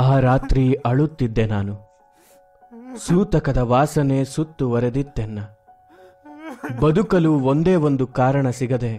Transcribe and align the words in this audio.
ಆ 0.00 0.18
ರಾತ್ರಿ 0.18 0.64
ಅಳುತ್ತಿದ್ದೆ 0.86 1.44
ನಾನು. 1.46 1.74
ಸೂತಕದ 2.96 3.60
ವಾಸನೆ 3.70 4.18
ಸುತ್ತುವರೆದಿತ್ತೆನ್ನ 4.24 5.38
ಬದುಕಲು 6.80 7.32
ಒಂದೇ 7.42 7.74
ಒಂದು 7.74 8.06
ಕಾರಣ 8.06 8.46
ಸಿಗದೆ, 8.50 8.92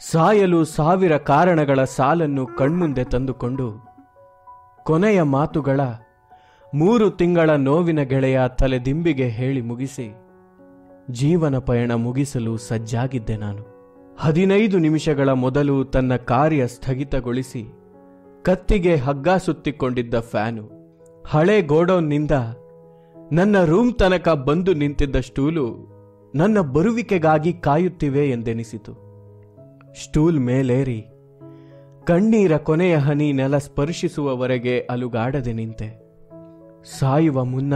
ಸಾಯಲು 0.00 0.60
ಸಾವಿರ 0.64 1.16
ಕಾರಣಗಳ 1.16 1.80
ಸಾಲನ್ನು 1.84 2.44
ಕಣ್ಮುಂದೆ 2.58 3.04
ತಂದುಕೊಂಡು, 3.04 3.68
ಕೊನೆಯ 4.84 5.22
ಮಾತುಗಳ 5.22 5.80
ಮೂರು 6.74 7.10
ತಿಂಗಳ 7.10 7.50
ನೋವಿನ 7.50 8.00
ಗೆಳೆಯ 8.02 8.40
ತಲೆದಿಂಬಿಗೆ 8.58 9.28
ಹೇಳಿ 9.28 9.60
ಮುಗಿಸಿ, 9.60 10.08
ಜೀವನ 11.10 11.58
ಪಯಣ 11.58 11.92
ಮುಗಿಸಲು 11.96 12.56
ಸಜ್ಜಾಗಿದ್ದೆ 12.68 13.36
ನಾನು. 13.36 13.62
ಹದಿನೈದು 14.18 14.78
ನಿಮಿಷಗಳ 14.78 15.30
ಮೊದಲು 15.42 15.76
ತನ್ನ 15.84 16.16
ಕಾರ್ಯ 16.16 16.66
ಸ್ಥಗಿತಗೊಳಿಸಿ 16.66 17.62
ಕತ್ತಿಗೆ 18.44 18.96
ಹಗ್ಗ 18.96 19.28
ಸುತ್ತಿಕೊಂಡಿದ್ದ 19.28 20.14
ಫ್ಯಾನು. 20.20 20.70
ಹಳೆ 21.26 21.62
ಗೋಡೌನ್ನಿಂದ 21.62 22.30
ನನ್ನ 23.32 23.64
ರೂಮ್ 23.64 23.94
ತನಕ 23.94 24.28
ಬಂದು 24.28 24.74
ನಿಂತಿದ್ದ 24.74 25.16
ಸ್ಟೂಲು 25.16 25.66
ನನ್ನ 26.34 26.60
ಬರುವಿಕೆಗಾಗಿ 26.60 27.52
ಕಾಯುತ್ತಿವೆ 27.52 28.30
ಎಂದೆನಿಸಿತು. 28.30 28.92
ಸ್ಟೂಲ್ 30.04 30.40
ಮೇಲೇರಿ, 30.40 31.00
ಕಣ್ಣೀರ 32.04 32.56
ಕೊನೆಯ 32.56 32.96
ಹನಿ 32.96 33.32
ನೆಲ 33.32 33.58
ಸ್ಪರ್ಶಿಸುವವರೆಗೆ 33.58 34.80
ಅಲುಗಾಡದೆ 34.80 35.52
ನಿಂತೆ. 35.52 35.88
ಸಾಯುವ 36.98 37.44
ಮುನ್ನ 37.44 37.74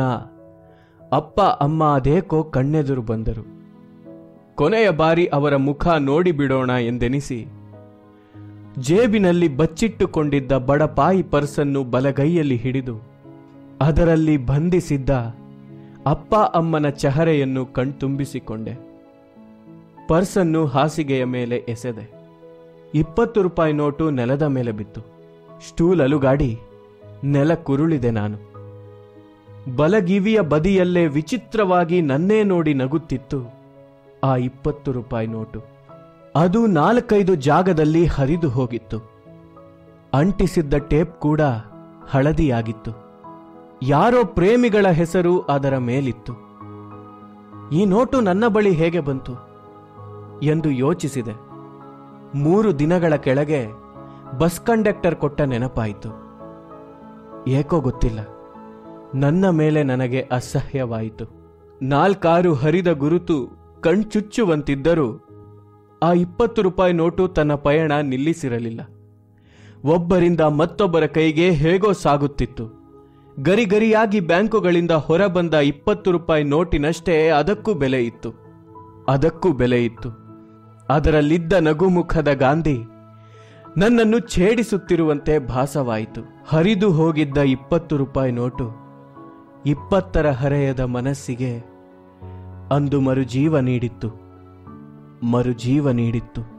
ಅಪ್ಪ, 1.12 1.40
ಅಮ್ಮ 1.40 1.84
ಅದೇಕೋ 1.84 2.42
ಕಣ್ಣೆದುರು 2.42 3.02
ಬಂದರು. 3.02 3.44
ಕೊನೆಯ 4.54 4.90
ಬಾರಿ 4.90 5.26
ಅವರ 5.26 5.56
ಮುಖ 5.56 5.88
ನೋಡಿಬಿಡೋಣ 5.88 6.70
ಎಂದೆನಿಸಿ 6.70 7.46
ಜೇಬಿನಲ್ಲಿ 8.78 9.56
ಬಚ್ಚಿಟ್ಟುಕೊಂಡಿದ್ದ 9.56 10.52
ಬಡಪಾಯಿ 10.52 11.22
ಪರ್ಸನ್ನು 11.22 11.84
ಬಲಗೈಯಲ್ಲಿ 11.84 12.56
ಹಿಡಿದು, 12.56 13.00
ಅದರಲ್ಲಿ 13.80 14.36
ಬಂಧಿಸಿದ್ದ 14.36 15.10
ಅಪ್ಪ 16.06 16.34
ಅಮ್ಮನ 16.34 16.88
ಚಹರೆಯನ್ನು 16.88 17.66
ಕಣ್ತುಂಬಿಸಿಕೊಂಡೆ. 17.66 18.74
ಪರ್ಸನ್ನು 20.08 20.66
ಹಾಸಿಗೆಯ 20.66 21.24
ಮೇಲೆ 21.24 21.56
ಎಸೆದೆ. 21.56 22.10
ಇಪ್ಪತ್ತು 22.94 23.42
ರೂಪಾಯಿ 23.42 23.72
ನೋಟು 23.72 24.10
ನೆಲದ 24.10 24.42
ಮೇಲೆ 24.42 24.72
ಬಿತ್ತು. 24.72 25.00
ಸ್ಟೂಲ್ 25.68 26.00
ಅಲುಗಾಡಿ 26.00 26.58
ನೆಲ 27.24 27.54
ಕುರುಳಿದೆ 27.54 28.10
ನಾನು. 28.10 28.38
ಬಲಗಿವಿಯ 29.76 30.40
ಬದಿಯಲ್ಲೇ 30.40 31.06
ವಿಚಿತ್ರವಾಗಿ 31.06 32.00
ನನ್ನೇ 32.00 32.42
ನೋಡಿ 32.42 32.74
ನಗುತ್ತಿತ್ತು 32.74 33.54
ಆ 34.24 34.36
ಇಪ್ಪತ್ತು 34.36 34.92
ರೂಪಾಯಿ 34.92 35.26
ನೋಟು. 35.26 35.75
ಅದು 36.36 36.66
ನಾಲ್ಕೈದು 36.66 37.34
ಜಾಗದಲ್ಲಿ 37.34 38.06
ಹರಿದು 38.06 38.48
ಹೋಗಿತ್ತು. 38.48 38.98
ಅಂಟಿಸಿದ್ದ 40.14 40.74
ಟೇಪ್ 40.74 41.20
ಕೂಡ 41.20 41.40
ಹಳದಿಯಾಗಿತ್ತು. 42.08 42.90
ಯಾರೋ 43.82 44.24
ಪ್ರೇಮಿಗಳ 44.24 44.86
ಹೆಸರು 44.86 45.40
ಅದರ 45.40 45.78
ಮೇಲಿತ್ತು. 45.78 46.32
ಈ 47.72 47.84
ನೋಟು 47.84 48.20
ನನ್ನ 48.20 48.46
ಬಳಿ 48.46 48.70
ಹೇಗೆ 48.70 49.00
ಬಂತು? 49.00 49.32
ಎಂದು 50.42 50.70
ಯೋಚಿಸಿದೆ. 50.70 51.32
ಮೂರು 52.34 52.78
ದಿನಗಳ 52.78 53.16
ಕೆಳಗೆ 53.16 53.68
ಬಸ್ 54.38 54.60
ಕಂಡಕ್ಟರ್ 54.60 55.16
ಕೊಟ್ಟ 55.16 55.40
ನೆನಪಾಯಿತು. 55.40 56.08
ಏಕೋ 57.48 57.80
ಗೊತ್ತಿಲ್ಲ. 57.80 58.20
ನನ್ನ 59.14 59.48
ಮೇಲೆ 59.48 59.82
ನನಗೆ 59.82 60.28
ಅಸಹ್ಯವಾಯಿತು. 60.32 61.24
ನಾಲ್ಕಾರು 61.82 62.54
ಹರಿದ 62.54 62.92
ಗುರುತು 62.92 63.48
ಕಣ್ಚುಚ್ಚುವಂತಿದ್ದರೂ. 63.80 65.25
ಆ 66.02 66.12
ಇಪ್ಪತ್ತು 66.12 66.62
ರೂಪಾಯಿ 66.62 66.92
ನೋಟು 66.92 67.28
ತನ್ನ 67.28 67.54
ಪಯಣ 67.54 67.92
ನಿಲ್ಲಿಸಿರಲಿಲ್ಲ. 68.02 68.80
ಒಬ್ಬರಿಂದ 69.84 70.40
ಮತ್ತೊಬ್ಬರ 70.40 71.06
ಕೈಗೆ 71.06 71.50
ಹೇಗೋ 71.50 71.92
ಸಾಗುತ್ತಿತ್ತು. 71.92 72.86
ಗರಿಗರಿಯಾಗಿ 73.42 74.20
ಬ್ಯಾಂಕುಗಳಿಂದ 74.20 74.90
ಹೊರಬಂದ 74.90 75.54
ಇಪ್ಪತ್ತು 75.54 76.10
ರೂಪಾಯಿ 76.10 76.44
ನೋಟಿನಷ್ಟೇ 76.44 77.28
ಅದಕ್ಕೂ 77.28 77.74
ಬೆಲೆ 77.74 78.04
ಇತ್ತು. 78.04 78.32
ಅದಕ್ಕೂ 79.08 79.52
ಬೆಲೆ 79.52 79.84
ಇತ್ತು. 79.84 80.08
ಅದರಲ್ಲಿದ್ದ 80.88 81.52
ನಗುಮುಖದ 81.52 82.28
ಗಾಂಧಿ 82.32 82.78
ನನ್ನನ್ನು 83.76 84.18
ಛೇಡಿಸುತ್ತಿರುವಂತೆ 84.18 85.38
ಭಾಸವಾಯಿತು. 85.38 86.44
ಹರಿದು 86.48 86.92
ಹೋಗಿದ್ದ 86.92 87.38
ಇಪ್ಪತ್ತು 87.38 87.96
ರೂಪಾಯಿ 87.96 88.32
ನೋಟು 88.32 88.70
ಇಪ್ಪತ್ತರ 89.66 90.30
ಹರೆಯದ 90.30 90.80
ಮನಸ್ಸಿಗೆ 90.80 91.58
ಅಂದು 92.70 93.00
ಮರುಜೀವ 93.00 93.58
ನೀಡಿತ್ತು. 93.58 94.25
ಮರುಜೀವ 95.22 95.90
ನೀಡಿತ್ತು. 95.90 96.55